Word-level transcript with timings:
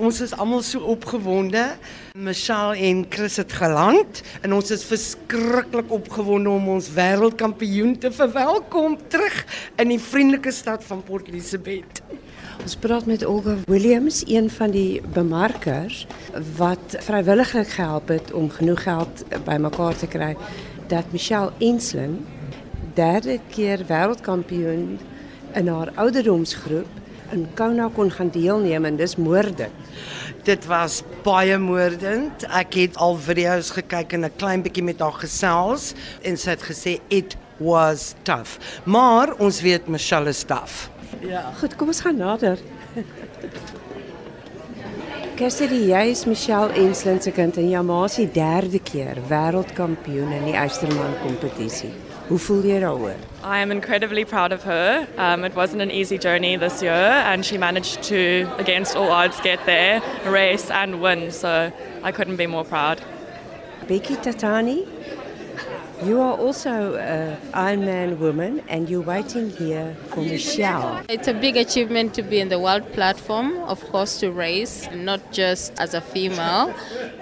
Ons 0.00 0.22
is 0.24 0.30
almal 0.40 0.62
so 0.64 0.78
opgewonde. 0.88 1.62
Michelle 2.16 2.76
en 2.80 3.04
Chris 3.08 3.34
het 3.36 3.52
geland 3.52 4.22
en 4.40 4.54
ons 4.56 4.70
is 4.72 4.84
verskriklik 4.88 5.90
opgewonde 5.92 6.48
om 6.48 6.70
ons 6.72 6.88
wêreldkampioen 6.96 7.98
te 8.00 8.08
verwelkom 8.16 8.96
terug 9.12 9.36
in 9.76 9.92
die 9.92 9.98
vriendelike 10.00 10.48
stad 10.50 10.80
van 10.88 11.02
Port 11.04 11.28
Elizabeth. 11.28 12.00
Ons 12.62 12.78
praat 12.80 13.04
met 13.04 13.26
Olga 13.28 13.58
Williams, 13.68 14.22
een 14.24 14.48
van 14.50 14.72
die 14.72 15.02
bemarkers 15.12 16.06
wat 16.56 16.96
vrywilliglik 17.04 17.76
gehelp 17.76 18.08
het 18.16 18.32
om 18.32 18.48
genoeg 18.48 18.88
geld 18.88 19.26
bymekaar 19.44 20.00
te 20.00 20.08
kry 20.08 20.32
dat 20.88 21.12
Michelle 21.12 21.52
Enslin 21.60 22.22
derde 22.96 23.42
keer 23.52 23.84
wêreldkampioen 23.92 24.96
in 25.52 25.68
haar 25.68 25.92
ouderdomsgroep 26.00 27.01
in 27.32 27.46
Kona 27.54 27.88
kon 27.94 28.10
gaan 28.10 28.30
deelneem 28.32 28.84
en 28.84 28.96
dis 28.96 29.16
moordend. 29.16 29.72
Dit 30.44 30.66
was 30.66 31.02
baie 31.22 31.58
moordend. 31.58 32.44
Ek 32.50 32.74
het 32.74 32.96
al 32.96 33.16
video's 33.16 33.70
gekyk 33.70 34.12
en 34.12 34.24
'n 34.24 34.36
klein 34.36 34.62
bietjie 34.62 34.82
met 34.82 35.00
haar 35.00 35.18
gesels 35.24 35.94
en 36.22 36.36
sy 36.36 36.50
het 36.50 36.62
gesê 36.62 37.00
it 37.08 37.36
was 37.58 38.14
tough. 38.22 38.58
Maar 38.84 39.34
ons 39.38 39.60
weet 39.60 39.88
Michelle 39.88 40.28
is 40.28 40.42
tough. 40.42 40.88
Ja. 41.20 41.52
Goed, 41.60 41.76
kom 41.76 41.88
ons 41.88 42.00
gaan 42.00 42.16
nader. 42.16 42.58
Cassidy, 45.36 45.88
jy 45.88 46.10
is 46.10 46.24
Michelle 46.24 46.72
Enslin 46.72 47.20
se 47.20 47.30
kind 47.30 47.56
en 47.56 47.68
jou 47.68 47.84
ma 47.84 48.04
is 48.04 48.14
die 48.20 48.30
derde 48.30 48.78
keer 48.78 49.16
wêreldkampioen 49.28 50.32
in 50.32 50.44
die 50.44 50.54
Eysterman 50.54 51.14
kompetisie. 51.22 52.11
Hoe 52.32 52.40
voel 52.40 52.62
jy 52.64 52.78
daaroor? 52.80 53.16
I 53.44 53.58
am 53.60 53.70
incredibly 53.70 54.24
proud 54.24 54.52
of 54.52 54.62
her. 54.62 55.06
Um, 55.18 55.44
it 55.44 55.54
wasn't 55.54 55.82
an 55.82 55.90
easy 55.90 56.16
journey 56.16 56.56
this 56.56 56.80
year, 56.80 57.10
and 57.28 57.44
she 57.44 57.58
managed 57.58 58.02
to, 58.04 58.48
against 58.56 58.96
all 58.96 59.10
odds, 59.10 59.38
get 59.42 59.66
there, 59.66 60.00
race, 60.24 60.70
and 60.70 61.02
win. 61.02 61.30
So 61.30 61.70
I 62.02 62.10
couldn't 62.10 62.36
be 62.36 62.46
more 62.46 62.64
proud. 62.64 63.02
Becky 63.86 64.16
Tatani, 64.16 64.88
you 66.04 66.20
are 66.20 66.36
also 66.36 66.96
an 66.96 67.36
Ironman 67.52 68.18
woman 68.18 68.62
and 68.68 68.88
you're 68.90 69.02
waiting 69.02 69.50
here 69.50 69.94
for 70.08 70.20
Michelle. 70.20 71.02
It's 71.08 71.28
a 71.28 71.34
big 71.34 71.56
achievement 71.56 72.14
to 72.14 72.22
be 72.22 72.40
in 72.40 72.48
the 72.48 72.58
world 72.58 72.90
platform, 72.92 73.58
of 73.58 73.80
course, 73.90 74.18
to 74.20 74.30
race, 74.32 74.88
not 74.94 75.32
just 75.32 75.72
as 75.78 75.94
a 75.94 76.00
female, 76.00 76.74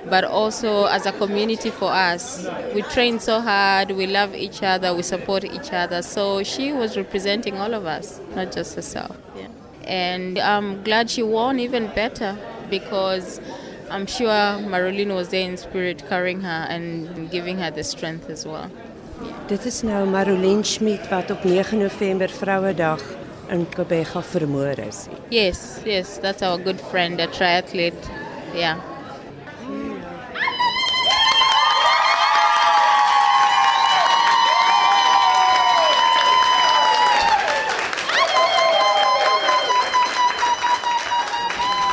but 0.09 0.25
also 0.25 0.85
as 0.87 1.07
a 1.07 1.13
community 1.13 1.71
for 1.71 1.91
us. 1.93 2.47
We 2.75 2.83
train 2.83 3.21
so 3.21 3.41
hard, 3.41 3.91
we 3.91 4.07
love 4.07 4.35
each 4.35 4.63
other, 4.63 4.95
we 4.95 5.03
support 5.03 5.45
each 5.45 5.73
other. 5.73 6.03
So 6.03 6.43
she 6.43 6.73
was 6.73 6.97
representing 6.97 7.59
all 7.59 7.75
of 7.75 7.87
us, 7.87 8.21
not 8.35 8.53
just 8.53 8.77
herself. 8.77 9.17
Yeah. 9.37 9.49
And 9.85 10.39
I'm 10.39 10.83
glad 10.83 11.11
she 11.11 11.23
won 11.23 11.61
even 11.61 11.89
better 11.89 12.39
because 12.71 13.41
I'm 13.91 14.07
sure 14.07 14.59
Marilyn 14.61 15.15
was 15.15 15.29
there 15.29 15.49
in 15.49 15.57
spirit 15.57 16.05
carrying 16.09 16.43
her 16.43 16.67
and 16.69 17.31
giving 17.31 17.59
her 17.59 17.71
the 17.71 17.83
strength 17.85 18.31
as 18.31 18.47
well. 18.47 18.71
Dit 19.49 19.65
is 19.67 19.83
nou 19.83 20.07
Marilyn 20.07 20.65
Schmidt 20.65 21.09
wat 21.11 21.31
op 21.31 21.45
9 21.45 21.79
November 21.79 22.31
Vrouedag 22.31 23.03
in 23.51 23.67
Kobega 23.75 24.23
vermoor 24.23 24.79
is. 24.79 25.07
Yes, 25.29 25.81
yes, 25.85 26.19
that's 26.19 26.43
our 26.43 26.59
good 26.59 26.81
friend, 26.81 27.21
a 27.21 27.27
triathlete. 27.27 28.09
Yeah. 28.55 28.90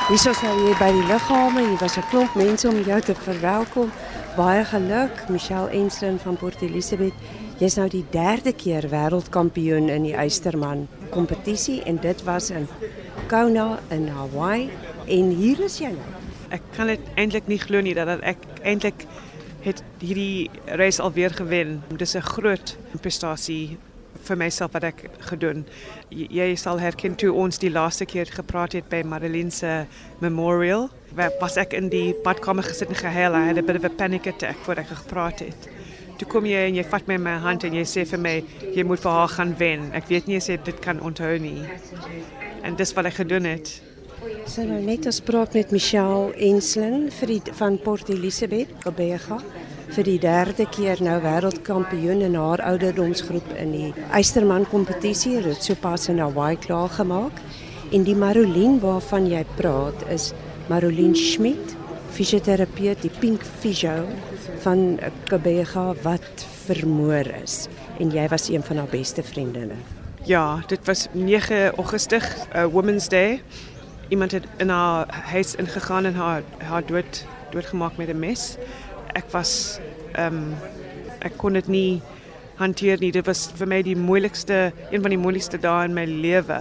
Hier 0.08 0.16
is 0.32 0.40
nou 0.40 0.54
hier 0.56 0.78
by 0.80 0.88
die 0.96 1.04
liggame. 1.04 1.62
Hier 1.68 1.80
was 1.82 1.98
'n 1.98 2.08
klomp 2.10 2.36
mense 2.36 2.68
om 2.68 2.80
jou 2.82 3.02
te 3.02 3.16
verwelkom. 3.16 3.92
Baie 4.38 4.64
geluk, 4.66 5.30
Michelle 5.30 5.70
Enslin 5.70 6.20
van 6.20 6.38
Port 6.38 6.62
Elizabeth. 6.62 7.14
Jy's 7.60 7.76
nou 7.76 7.90
die 7.90 8.06
derde 8.10 8.54
keer 8.54 8.88
wêreldkampioen 8.90 9.90
in 9.90 10.04
die 10.04 10.16
Eysterman 10.16 10.88
kompetisie 11.10 11.84
en 11.84 11.98
dit 12.00 12.24
was 12.24 12.50
in 12.50 12.68
Kona 13.28 13.80
in 13.90 14.08
Hawaii 14.08 14.70
en 15.08 15.30
hier 15.30 15.60
is 15.60 15.78
jy 15.80 15.92
nou. 15.92 16.08
Ek 16.50 16.62
kan 16.76 16.88
dit 16.88 17.00
eintlik 17.16 17.48
nie 17.48 17.60
glo 17.60 17.82
dat 17.82 18.22
ek 18.22 18.38
eintlik 18.64 19.06
het 19.62 19.84
hierdie 20.00 20.50
reis 20.66 21.00
alweer 21.00 21.34
gewen. 21.34 21.84
Is 21.98 22.16
'n 22.16 22.22
groot 22.22 22.78
prestasie 23.02 23.78
vir 24.28 24.38
myself 24.40 24.74
wat 24.76 24.86
ek 24.90 25.04
gedoen. 25.30 25.64
Jy, 26.10 26.28
jy 26.40 26.48
sal 26.60 26.80
herken 26.82 27.16
toe 27.20 27.32
ons 27.34 27.60
die 27.62 27.72
laaste 27.72 28.08
keer 28.10 28.30
gepraat 28.32 28.76
het 28.78 28.88
by 28.92 29.04
Marilyn 29.08 29.52
se 29.52 29.86
memorial. 30.24 30.90
Waar 31.18 31.34
was 31.42 31.58
ek 31.58 31.76
in 31.78 31.90
die 31.94 32.16
badkamer 32.26 32.68
gesit 32.68 32.92
en 32.94 33.00
gehuil. 33.00 33.36
I 33.36 33.48
had 33.50 33.58
a 33.58 33.66
bit 33.66 33.80
of 33.80 33.88
a 33.88 33.90
panic 33.90 34.28
attack 34.28 34.60
voor 34.66 34.84
ek 34.84 34.94
gepraat 34.94 35.44
het. 35.46 35.70
Toe 36.18 36.28
kom 36.30 36.48
jy 36.50 36.64
en 36.70 36.78
jy 36.80 36.86
vat 36.90 37.10
my 37.10 37.18
in 37.20 37.26
my 37.28 37.36
hand 37.44 37.66
en 37.68 37.76
jy 37.78 37.84
sê 37.86 38.06
vir 38.10 38.22
my 38.22 38.36
jy 38.74 38.86
moet 38.88 39.04
vir 39.04 39.20
haar 39.20 39.36
gaan 39.36 39.54
wen. 39.60 39.92
Ek 39.98 40.10
weet 40.10 40.30
nie 40.30 40.40
as 40.42 40.50
jy 40.50 40.58
dit 40.66 40.80
kan 40.82 41.02
onthou 41.02 41.36
nie. 41.42 41.62
En 42.66 42.78
dis 42.78 42.94
wat 42.98 43.12
ek 43.12 43.22
gedoen 43.22 43.46
het. 43.46 43.76
So 44.50 44.66
nou 44.66 44.80
net 44.82 45.06
ons 45.06 45.22
praat 45.22 45.54
met 45.54 45.72
Michelle 45.72 46.34
Enslin 46.50 47.12
vir 47.20 47.36
die, 47.36 47.42
van 47.60 47.78
Port 47.84 48.10
Elizabeth, 48.10 48.74
Kobega 48.82 49.38
vir 49.96 50.04
die 50.04 50.20
derde 50.20 50.66
keer 50.70 51.00
nou 51.04 51.16
wêreldkampioen 51.24 52.22
in 52.26 52.36
haar 52.36 52.62
ouderdomsgroep 52.68 53.48
in 53.58 53.72
die 53.72 53.94
Eysterman 54.12 54.68
kompetisie. 54.70 55.40
Dit 55.42 55.64
sopas 55.64 56.10
in 56.12 56.20
Hawaii 56.20 56.58
klaar 56.60 56.90
gemaak. 56.90 57.40
En 57.96 58.04
die 58.04 58.16
Marolien 58.16 58.80
waarvan 58.84 59.30
jy 59.32 59.46
praat 59.56 60.04
is 60.12 60.34
Marolien 60.68 61.16
Schmidt, 61.16 61.76
fisioterapeut, 62.12 63.00
die 63.02 63.14
Pink 63.22 63.46
Physio 63.62 64.04
van 64.66 65.00
Kabega 65.30 65.94
wat 66.04 66.44
vermoor 66.68 67.30
is. 67.44 67.68
En 68.00 68.12
jy 68.12 68.28
was 68.28 68.50
een 68.52 68.64
van 68.64 68.84
haar 68.84 68.92
beste 68.92 69.24
vriendinne. 69.24 69.80
Ja, 70.28 70.60
dit 70.68 70.84
was 70.86 71.08
9 71.14 71.76
Augustus, 71.78 72.28
uh, 72.52 72.66
Women's 72.66 73.08
Day. 73.08 73.42
Iemand 74.10 74.32
het 74.32 74.44
in 74.58 74.70
haar 74.70 75.08
huis 75.32 75.56
ingegaan 75.56 76.06
en 76.06 76.16
haar 76.16 76.44
haar 76.58 76.86
dood 76.86 77.26
doodgemaak 77.52 77.98
met 77.98 78.10
'n 78.10 78.20
mes 78.20 78.58
ek 79.18 79.32
was 79.34 79.80
ehm 80.14 80.44
um, 80.44 80.56
ek 81.26 81.34
kon 81.42 81.58
dit 81.58 81.68
nie 81.68 82.02
hanteer 82.58 83.00
nie. 83.02 83.12
Dit 83.12 83.26
was 83.26 83.48
vir 83.58 83.68
my 83.70 83.82
die 83.86 83.96
een 83.96 85.02
van 85.02 85.10
die 85.14 85.18
moeilikste 85.18 85.58
dae 85.62 85.86
in 85.86 85.94
my 85.94 86.06
lewe. 86.06 86.60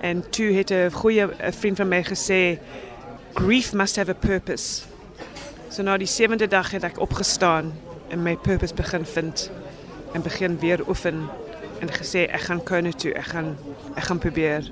En 0.00 0.22
toe 0.30 0.52
het 0.54 0.70
'n 0.70 0.90
goeie 0.90 1.26
vriend 1.50 1.76
van 1.76 1.88
my 1.88 2.02
gesê 2.02 2.58
grief 3.34 3.72
must 3.72 3.96
have 3.96 4.10
a 4.10 4.14
purpose. 4.14 4.84
So 5.68 5.82
nou 5.82 5.98
die 5.98 6.06
sewende 6.06 6.46
dag 6.46 6.70
het 6.70 6.84
ek 6.84 7.00
opgestaan 7.00 7.72
en 8.08 8.22
my 8.22 8.36
purpose 8.36 8.74
begin 8.74 9.04
vind 9.04 9.50
en 10.12 10.22
begin 10.22 10.58
weer 10.58 10.88
oefen 10.88 11.28
en 11.80 11.88
gesê 11.90 12.28
ek 12.30 12.40
gaan 12.40 12.62
kon 12.62 12.92
toe, 12.92 13.12
ek 13.12 13.24
gaan 13.24 13.56
ek 13.96 14.04
gaan 14.04 14.18
probeer. 14.18 14.70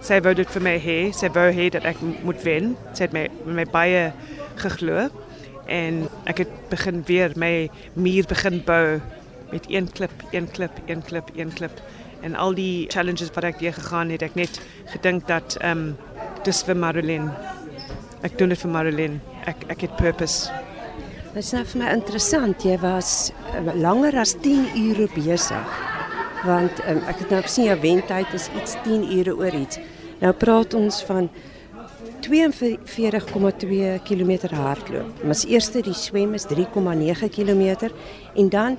Sy 0.00 0.20
wou 0.20 0.34
dit 0.34 0.48
vir 0.50 0.62
my 0.62 0.78
hê, 0.78 1.12
sy 1.12 1.28
wou 1.28 1.68
dat 1.70 1.84
ek 1.84 1.96
moet 2.22 2.42
wen. 2.42 2.76
Sy 2.92 3.02
het 3.02 3.12
my 3.12 3.28
my 3.44 3.64
baie 3.64 4.12
en 5.66 6.06
ek 6.30 6.44
het 6.44 6.54
begin 6.70 7.02
weer 7.06 7.32
my 7.36 7.68
muur 7.94 8.26
begin 8.28 8.62
bou 8.66 9.00
met 9.52 9.66
een 9.68 9.90
klip, 9.92 10.14
een 10.30 10.48
klip, 10.50 10.78
een 10.86 11.02
klip, 11.02 11.28
een 11.36 11.52
klip 11.52 11.82
en 12.22 12.34
al 12.34 12.54
die 12.54 12.86
challenges 12.88 13.32
wat 13.34 13.46
ek 13.50 13.60
deur 13.60 13.74
gegaan 13.76 14.12
het, 14.14 14.22
ek 14.22 14.38
net 14.38 14.60
gedink 14.94 15.26
dat 15.30 15.58
ehm 15.60 15.92
um, 15.92 16.12
dis 16.46 16.62
vir 16.66 16.74
Marilyn. 16.78 17.28
Ek 18.26 18.34
doen 18.38 18.50
dit 18.50 18.58
vir 18.58 18.70
Marilyn. 18.70 19.18
Ek 19.46 19.62
ek 19.70 19.84
het 19.86 19.96
purpose. 19.98 20.50
Dit 21.32 21.42
is 21.42 21.52
nou 21.54 21.62
vir 21.70 21.80
my 21.82 21.92
interessant. 21.94 22.64
Jy 22.66 22.76
was 22.82 23.30
uh, 23.54 23.74
langer 23.78 24.18
as 24.20 24.34
10 24.42 24.74
ure 24.78 25.08
besig. 25.14 25.78
Want 26.46 26.82
um, 26.90 27.02
ek 27.10 27.22
het 27.24 27.34
nou 27.34 27.42
gesien 27.46 27.68
jou 27.70 27.78
wentyd 27.82 28.34
is 28.34 28.48
iets 28.58 28.74
10 28.86 29.06
ure 29.18 29.36
oor 29.38 29.54
iets. 29.54 29.78
Nou 30.22 30.32
praat 30.38 30.74
ons 30.78 31.02
van 31.06 31.30
42,2 32.22 34.00
km 34.04 34.54
hardloop. 34.54 35.24
Mas 35.24 35.44
eerste 35.44 35.82
die 35.82 35.94
swem 35.94 36.34
is 36.34 36.46
3,9 36.46 37.28
km 37.34 37.90
en 38.34 38.48
dan 38.48 38.78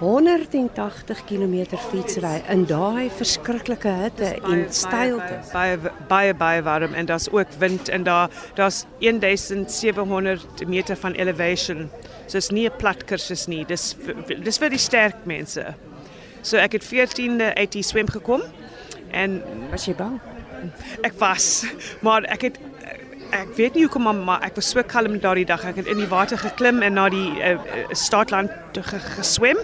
180 0.00 1.24
km 1.24 1.76
fietsry 1.90 2.38
in 2.48 2.62
daai 2.64 3.10
verskriklike 3.12 3.90
hitte 3.98 4.30
en 4.48 4.64
steilte. 4.72 5.40
Baie 5.52 5.76
baie 6.08 6.34
baie 6.34 6.62
warm 6.64 6.94
en 6.96 7.06
daar's 7.10 7.28
ook 7.28 7.52
wind 7.58 7.88
en 7.88 8.02
daar 8.08 8.30
daar's 8.54 8.84
1700 8.98 10.66
meter 10.66 10.96
van 10.96 11.12
elevation. 11.12 11.90
So 12.26 12.36
is 12.36 12.50
nie 12.50 12.68
'n 12.68 12.76
plat 12.76 13.04
kursus 13.04 13.46
nie. 13.46 13.64
Dis 13.64 13.96
dis 14.44 14.58
vir 14.58 14.70
die 14.70 14.78
sterk 14.78 15.16
mense. 15.24 15.74
So 16.42 16.56
ek 16.56 16.72
het 16.72 16.84
14de 16.84 17.54
uit 17.54 17.72
die 17.72 17.82
swem 17.82 18.08
gekom 18.08 18.40
en 19.10 19.42
was 19.70 19.84
jy 19.84 19.94
bang? 19.94 20.29
Ek 21.06 21.16
was, 21.18 21.64
maar 22.00 22.24
ek 22.28 22.48
het 22.48 22.58
ek 23.30 23.52
weet 23.54 23.76
nie 23.78 23.84
hoekom 23.86 24.08
maar 24.24 24.42
ek 24.42 24.56
was 24.58 24.70
so 24.72 24.82
kalm 24.82 25.20
daardie 25.22 25.46
dag. 25.46 25.64
Ek 25.64 25.76
het 25.82 25.86
in 25.86 26.00
die 26.02 26.08
water 26.10 26.38
geklim 26.38 26.82
en 26.82 26.98
na 26.98 27.08
die 27.12 27.28
uh, 27.38 27.58
startland 27.94 28.80
geswem. 29.18 29.60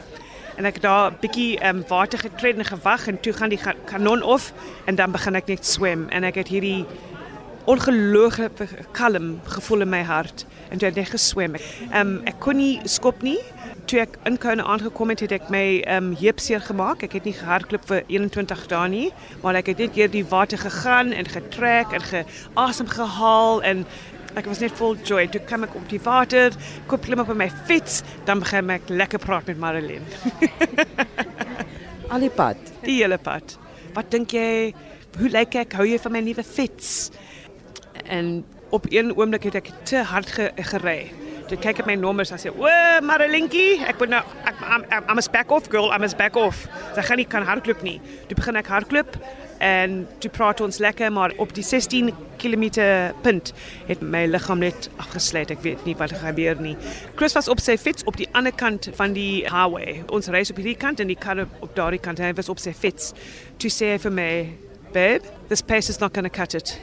En 0.56 0.64
ek 0.64 0.80
daar 0.80 1.12
bietjie 1.20 1.58
um, 1.66 1.82
water 1.88 2.18
getred 2.18 2.56
en 2.58 2.64
gewag 2.64 3.08
en 3.10 3.20
toe 3.20 3.32
gaan 3.36 3.52
die 3.52 3.60
kanon 3.90 4.22
af 4.22 4.52
en 4.86 4.96
dan 4.96 5.12
begin 5.12 5.36
ek 5.36 5.50
net 5.50 5.66
swem. 5.66 6.06
En 6.08 6.24
ek 6.24 6.38
het 6.40 6.48
hierdie 6.48 6.86
ongelooflike 7.66 8.86
kalm 8.94 9.40
gevoel 9.44 9.82
in 9.84 9.90
my 9.90 10.02
hart 10.06 10.46
en 10.70 10.78
toe 10.78 10.88
het 10.88 10.98
ek 11.00 11.12
geswem. 11.14 11.54
Ek, 11.58 11.68
um, 12.00 12.18
ek 12.28 12.40
kon 12.42 12.58
nie 12.60 12.80
skop 12.90 13.22
nie. 13.26 13.38
Toe 13.86 14.00
ek 14.02 14.16
in 14.26 14.38
Kona 14.42 14.66
aangekom 14.66 15.12
het, 15.12 15.22
het 15.26 15.36
ek 15.36 15.48
my 15.52 15.64
um, 15.94 16.10
heup 16.18 16.42
seer 16.42 16.64
gemaak. 16.64 17.04
Ek 17.06 17.14
het 17.18 17.28
nie 17.28 17.36
gehardloop 17.36 17.86
vir 17.90 18.02
21 18.10 18.66
dae 18.72 18.90
nie, 18.90 19.06
maar 19.44 19.58
ek 19.60 19.70
het 19.72 19.84
net 19.84 19.94
deur 19.94 20.12
die 20.12 20.24
water 20.26 20.58
gegaan 20.58 21.14
en 21.14 21.30
getrek 21.30 21.94
en 21.94 22.04
geasem 22.10 22.90
gehaal 22.90 23.62
en 23.66 23.84
ek 24.36 24.48
was 24.50 24.60
net 24.60 24.74
vol 24.76 24.98
joy. 25.06 25.24
Toe 25.32 25.40
kom 25.48 25.64
ek 25.66 25.76
op 25.78 25.86
die 25.90 26.00
water, 26.02 26.56
kom 26.90 27.00
klim 27.02 27.22
op 27.22 27.30
my 27.36 27.48
fiets, 27.68 28.02
dan 28.28 28.42
begin 28.42 28.74
ek 28.74 28.90
lekker 28.92 29.22
praat 29.22 29.48
met 29.52 29.60
Marilyn. 29.62 30.04
Al 32.12 32.22
die 32.22 32.32
pad. 32.32 32.60
Die 32.84 33.00
hele 33.00 33.18
pad. 33.18 33.56
Wat 33.96 34.10
dink 34.12 34.34
jy? 34.36 34.74
Hoe 35.16 35.30
lyk 35.32 35.56
ek? 35.62 35.78
Hou 35.78 35.86
jy 35.88 35.98
van 36.02 36.14
my 36.14 36.20
nuwe 36.26 36.44
fiets? 36.44 37.08
En 38.04 38.44
op 38.76 38.86
een 38.92 39.14
oomblik 39.16 39.48
het 39.48 39.54
ek 39.62 39.70
te 39.88 40.02
hard 40.04 40.30
ge 40.36 40.50
gery. 40.70 41.06
Toe 41.46 41.56
kyk 41.62 41.80
ek 41.80 41.86
my 41.86 41.94
nommers 41.94 42.32
en 42.34 42.40
sê, 42.42 42.50
"O, 42.50 42.68
Marilinkie, 43.06 43.80
ek 43.86 43.98
moet 43.98 44.08
nou 44.08 44.22
ek 44.44 44.54
I'm, 45.08 45.18
a 45.18 45.22
back 45.32 45.50
off 45.50 45.68
girl, 45.70 45.92
I'm 45.92 46.02
a 46.02 46.08
back 46.16 46.36
off." 46.36 46.66
Sy 46.94 47.02
gaan 47.02 47.16
nie 47.16 47.26
kan 47.26 47.42
hardloop 47.42 47.82
nie. 47.82 48.00
Toe 48.26 48.36
begin 48.36 48.56
ek 48.56 48.66
hardloop 48.66 49.16
en 49.58 50.08
toe 50.18 50.30
praat 50.30 50.60
ons 50.60 50.78
lekker, 50.78 51.12
maar 51.12 51.32
op 51.36 51.54
die 51.54 51.62
16 51.62 52.12
km 52.36 52.64
punt 53.22 53.52
het 53.86 54.02
my 54.02 54.26
liggaam 54.26 54.58
net 54.58 54.90
afgesluit. 54.96 55.50
Ek 55.50 55.62
weet 55.62 55.84
nie 55.84 55.96
wat 55.96 56.12
gebeur 56.12 56.60
nie. 56.60 56.76
Chris 57.14 57.32
was 57.32 57.48
op 57.48 57.60
sy 57.60 57.76
fiets 57.78 58.04
op 58.04 58.16
die 58.16 58.28
ander 58.32 58.52
kant 58.52 58.90
van 58.94 59.12
die 59.12 59.44
highway. 59.44 60.02
Ons 60.08 60.28
ry 60.28 60.40
op 60.50 60.56
hierdie 60.56 60.76
kant 60.76 61.00
en 61.00 61.06
die 61.06 61.16
kar 61.16 61.46
op 61.60 61.74
daardie 61.74 62.00
kant. 62.00 62.18
Hy 62.18 62.32
was 62.34 62.48
op 62.48 62.58
sy 62.58 62.72
fiets. 62.72 63.12
Toe 63.56 63.70
sê 63.70 63.92
hy 63.92 63.98
vir 63.98 64.12
my, 64.12 64.48
"Babe, 64.92 65.22
this 65.48 65.62
pace 65.62 65.88
is 65.88 66.00
not 66.00 66.12
going 66.12 66.30
to 66.30 66.38
cut 66.38 66.54
it. 66.54 66.80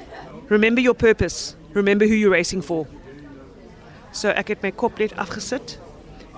Remember 0.50 0.82
your 0.82 0.96
purpose." 0.96 1.56
remember 1.74 2.06
who 2.06 2.14
you're 2.14 2.32
racing 2.32 2.62
for. 2.62 2.88
So 4.12 4.30
ek 4.30 4.54
het 4.54 4.66
my 4.66 4.72
kop 4.72 5.00
net 5.02 5.16
afgesit 5.22 5.78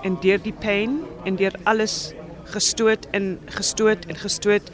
en 0.04 0.16
deur 0.22 0.40
die 0.40 0.54
pyn 0.56 1.02
en 1.28 1.36
deur 1.40 1.54
alles 1.68 2.14
gestoot 2.52 3.08
en 3.16 3.36
gestoot 3.58 4.06
en 4.08 4.20
gestoot 4.20 4.70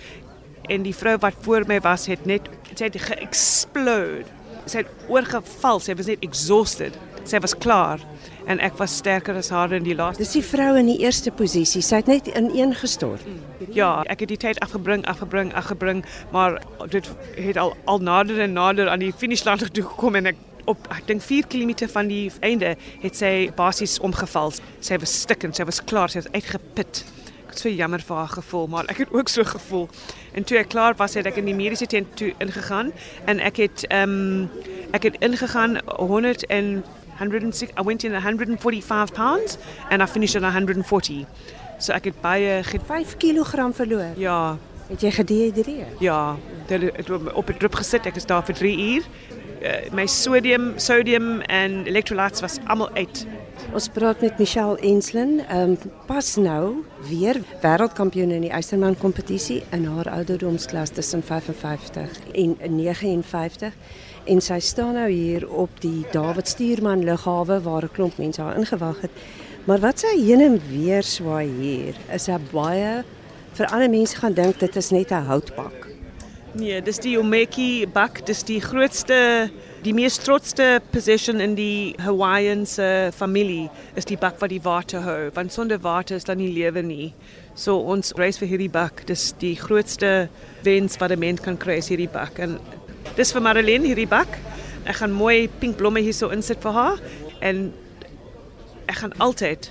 en 0.71 0.85
die 0.87 0.95
vrou 0.95 1.17
wat 1.23 1.39
voor 1.43 1.67
my 1.67 1.81
was 1.83 2.07
het 2.11 2.27
net 2.29 2.47
sy 2.77 2.87
het 2.87 3.01
geëxplode. 3.03 4.29
Sy 4.71 4.85
het 4.85 5.09
oorgeval, 5.11 5.81
sy 5.83 5.97
was 5.99 6.07
net 6.07 6.23
exhausted. 6.23 6.95
Sy 7.25 7.39
was 7.39 7.55
klaar 7.55 8.01
en 8.51 8.59
ek 8.59 8.75
was 8.81 8.97
sterker 8.99 9.37
as 9.39 9.53
haar 9.55 9.73
in 9.73 9.85
die 9.87 9.95
laaste. 9.95 10.25
Dis 10.25 10.35
die 10.35 10.45
vrou 10.45 10.75
in 10.79 10.89
die 10.91 10.99
eerste 11.05 11.31
posisie. 11.31 11.83
Sy 11.85 12.01
het 12.03 12.11
net 12.11 12.31
ineengestort. 12.35 13.23
Ja, 13.71 14.01
ek 14.11 14.25
het 14.25 14.33
die 14.33 14.41
tyd 14.43 14.59
afgebring, 14.65 15.05
afgebring, 15.11 15.53
afgebring, 15.59 16.03
maar 16.35 16.59
dit 16.91 17.07
het 17.39 17.61
al 17.61 17.77
al 17.87 18.03
nader 18.03 18.43
en 18.43 18.57
nader 18.59 18.91
aan 18.91 19.05
die 19.05 19.13
finishlyn 19.15 19.63
toe 19.63 19.87
gekom 19.87 20.19
en 20.19 20.33
ek 20.33 20.49
op 20.71 20.87
ek 20.95 21.07
dink 21.09 21.23
4 21.23 21.47
km 21.51 21.89
van 21.91 22.11
die 22.11 22.31
einde 22.41 22.77
het 23.03 23.19
sy 23.19 23.51
basies 23.57 23.99
omgeval. 24.03 24.55
Sy 24.81 24.99
was 25.03 25.15
stikkend, 25.25 25.59
sy 25.59 25.67
was 25.69 25.83
klaar, 25.85 26.11
sy 26.11 26.23
het 26.23 26.31
uitgeput. 26.35 27.05
Ek 27.47 27.55
het 27.55 27.63
so 27.65 27.71
jammer 27.71 28.01
vir 28.01 28.17
haar 28.17 28.31
gevoel, 28.33 28.69
maar 28.73 28.89
ek 28.91 29.03
het 29.05 29.13
ook 29.13 29.29
so 29.29 29.45
gevoel. 29.45 29.89
En 30.33 30.47
toe 30.49 30.59
ek 30.63 30.71
klaar 30.73 30.97
was, 30.97 31.19
het 31.19 31.27
ek 31.29 31.41
in 31.43 31.51
die 31.51 31.57
mediese 31.57 31.87
tent 31.91 32.15
toe 32.17 32.33
ingegaan 32.41 32.93
en 33.27 33.43
ek 33.43 33.63
het 33.67 33.87
ehm 33.91 34.19
um, 34.19 34.71
ek 34.93 35.07
het 35.09 35.23
ingegaan 35.25 35.79
100 35.87 36.47
en 36.53 36.83
106 37.19 37.73
I 37.79 37.83
went 37.85 38.05
in 38.05 38.13
145 38.13 39.13
pounds 39.13 39.59
and 39.91 40.03
I 40.03 40.07
finished 40.07 40.37
at 40.37 40.43
140. 40.43 41.27
So 41.79 41.93
ek 41.93 42.05
het 42.05 42.21
baie 42.21 42.63
5 42.65 43.17
kg 43.17 43.75
verloor. 43.75 44.15
Ja. 44.17 44.57
Het 44.89 45.01
jy 45.01 45.11
gedehydreer? 45.11 45.87
Ja, 45.99 46.37
dit 46.67 47.11
op 47.33 47.49
'n 47.49 47.57
drip 47.59 47.75
gesit. 47.75 48.07
Ek 48.07 48.17
is 48.17 48.27
daar 48.27 48.45
vir 48.45 48.55
3 48.55 48.79
uur 48.95 49.03
uh, 49.63 49.93
my 49.93 50.07
sodium, 50.07 50.73
sodium 50.77 51.41
en 51.41 51.85
electrolytes 51.87 52.41
was 52.41 52.59
almal 52.67 52.91
uit. 52.95 53.27
Ons 53.73 53.89
praat 53.89 54.21
met 54.21 54.39
Michelle 54.39 54.79
Enslin, 54.83 55.41
um, 55.53 55.77
pas 56.07 56.35
nou 56.37 56.83
weer 57.09 57.39
wêreldkampioen 57.63 58.33
in 58.35 58.47
die 58.47 58.53
Eisterman 58.53 58.97
kompetisie 58.99 59.63
in 59.71 59.87
haar 59.87 60.11
ouderdomsklas 60.11 60.91
tussen 60.97 61.23
55 61.23 62.19
en 62.33 62.57
59 62.77 63.73
en 64.25 64.41
sy 64.41 64.59
staan 64.61 64.95
nou 64.95 65.09
hier 65.11 65.49
op 65.49 65.81
die 65.81 66.05
David 66.13 66.49
Stuurman 66.49 67.05
lughawe 67.05 67.61
waar 67.63 67.85
'n 67.85 67.95
klomp 67.95 68.19
mense 68.19 68.43
haar 68.43 68.59
ingewag 68.59 69.01
het. 69.01 69.11
Maar 69.65 69.79
wat 69.79 69.99
sy 70.01 70.17
heen 70.19 70.41
en 70.41 70.61
weer 70.71 71.03
swaai 71.03 71.49
hier 71.49 71.95
is 72.15 72.29
'n 72.29 72.49
baie 72.53 73.05
vir 73.53 73.67
ander 73.67 73.91
mense 73.91 74.17
gaan 74.17 74.35
dink 74.35 74.59
dit 74.59 74.77
is 74.77 74.91
net 74.91 75.11
'n 75.11 75.27
houtbak. 75.27 75.89
Nee, 76.53 76.83
dis 76.83 76.99
die 76.99 77.19
Omeki 77.19 77.87
bak, 77.87 78.27
dis 78.27 78.43
die 78.43 78.61
grootste 78.61 79.51
die 79.83 79.93
mees 79.95 80.15
trotste 80.23 80.81
possession 80.93 81.41
in 81.43 81.57
die 81.59 81.95
Hawaiian 81.99 82.63
se 82.67 83.11
familie 83.17 83.67
is 83.99 84.07
die 84.07 84.19
bak 84.21 84.39
wat 84.39 84.53
die 84.53 84.63
water 84.63 85.03
hou, 85.03 85.31
want 85.35 85.53
sonder 85.53 85.81
water 85.83 86.17
is 86.17 86.27
daar 86.29 86.39
nie 86.39 86.53
lewe 86.55 86.85
nie. 86.87 87.09
So 87.59 87.81
ons 87.91 88.13
reis 88.19 88.39
vir 88.39 88.53
hierdie 88.53 88.71
bak, 88.73 89.03
dis 89.09 89.33
die 89.43 89.57
grootste 89.59 90.29
wens 90.63 91.01
wat 91.03 91.11
'n 91.11 91.19
mens 91.19 91.41
kan 91.41 91.59
kry 91.59 91.79
is 91.83 91.89
hierdie 91.89 92.11
bak 92.13 92.39
en 92.39 92.61
dis 93.17 93.33
vir 93.33 93.43
Marilyn 93.43 93.83
hierdie 93.83 94.09
bak. 94.09 94.39
Ek 94.87 94.97
gaan 94.97 95.13
mooi 95.13 95.49
pink 95.49 95.77
blomme 95.77 96.01
hierso 96.01 96.31
insit 96.31 96.63
vir 96.63 96.73
haar 96.73 96.99
en 97.41 97.73
ek 98.89 98.97
gaan 98.97 99.13
altyd 99.19 99.71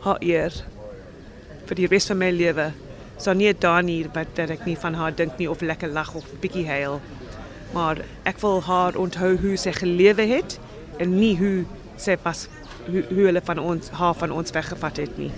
haar 0.00 0.18
eer 0.20 0.52
vir 1.66 1.74
die 1.76 1.86
res 1.86 2.08
van 2.08 2.18
my 2.18 2.30
lewe 2.30 2.72
so 3.16 3.32
nie 3.32 3.52
daar 3.52 3.82
nie 3.82 4.04
wat 4.14 4.34
dat 4.36 4.50
ek 4.50 4.66
nie 4.66 4.76
van 4.76 4.94
haar 4.94 5.14
dink 5.14 5.38
nie 5.38 5.48
of 5.48 5.62
lekker 5.62 5.88
lag 5.88 6.14
of 6.14 6.24
bietjie 6.40 6.66
huil. 6.66 7.00
Maar 7.74 8.04
ek 8.22 8.38
wil 8.38 8.62
haar 8.62 8.96
onthou 8.96 9.34
hoe 9.42 9.56
sy 9.58 9.72
gelewe 9.74 10.22
het 10.30 10.58
en 11.02 11.16
nie 11.18 11.34
hoe 11.38 11.64
sy 11.98 12.14
was 12.22 12.46
hoe, 12.86 13.02
hoe 13.08 13.24
hulle 13.26 13.42
van 13.42 13.58
ons 13.58 13.90
haar 13.98 14.14
van 14.14 14.30
ons 14.30 14.54
weggevat 14.54 15.00
het 15.02 15.18
nie. 15.18 15.32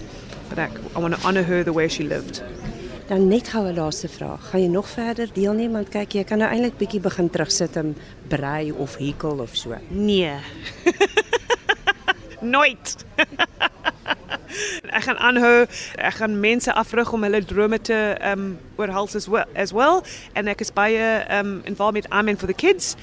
But 0.51 0.61
ek, 0.67 0.77
I 0.95 1.01
want 1.01 1.17
to 1.17 1.21
honor 1.25 1.45
her 1.47 1.65
the 1.65 1.73
way 1.73 1.89
she 1.89 2.05
lived. 2.05 2.43
Dan 3.09 3.29
net 3.29 3.49
gou 3.49 3.65
'n 3.67 3.75
laaste 3.75 4.09
vraag. 4.09 4.51
Gaan 4.51 4.61
jy 4.61 4.69
nog 4.69 4.89
verder 4.89 5.29
deelneem 5.33 5.73
want 5.73 5.89
kyk 5.89 6.13
jy 6.13 6.25
kan 6.25 6.39
nou 6.39 6.51
eintlik 6.51 6.79
bietjie 6.79 7.01
begin 7.01 7.31
terugsit 7.31 7.77
en 7.77 7.97
brei 8.29 8.73
of 8.73 8.97
hekel 8.97 9.41
of 9.41 9.57
so. 9.57 9.77
Nee. 9.89 10.37
Nooit. 12.41 12.97
ek 14.89 15.03
gaan 15.09 15.19
aanhou. 15.19 15.67
Ek 15.97 16.19
gaan 16.21 16.41
mense 16.41 16.73
afrig 16.73 17.13
om 17.13 17.23
hulle 17.23 17.45
drome 17.45 17.81
te 17.81 17.99
ehm 18.17 18.33
um, 18.33 18.59
oorhals 18.77 19.15
as 19.17 19.29
well 19.29 19.47
as 19.55 19.73
well 19.73 20.03
en 20.33 20.49
ek 20.49 20.61
is 20.61 20.73
baie 20.73 20.99
ehm 20.99 21.47
um, 21.47 21.61
involved 21.65 21.95
met 22.03 22.11
Amen 22.11 22.39
for 22.39 22.47
the 22.47 22.55
Kids. 22.55 22.97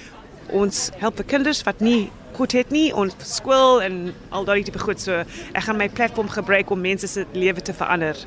Ons 0.50 0.90
help 0.98 1.18
vir 1.22 1.26
kinders 1.26 1.64
wat 1.64 1.80
nie 1.80 2.12
goed 2.34 2.52
het 2.52 2.70
nie. 2.70 2.94
Ons 2.94 3.16
skool 3.36 3.82
en 3.82 4.14
al 4.30 4.46
daai 4.46 4.64
tipe 4.64 4.80
goed. 4.80 5.02
So 5.02 5.24
ek 5.54 5.64
gaan 5.68 5.78
my 5.78 5.90
platform 5.90 6.30
gebruik 6.30 6.70
om 6.70 6.82
mense 6.82 7.08
se 7.08 7.26
lewe 7.34 7.62
te 7.62 7.74
verander 7.74 8.18